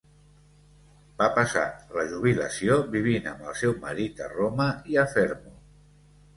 [1.21, 1.65] Va passar
[1.99, 5.57] la jubilació vivint amb el seu marit a Roma i a Fermo.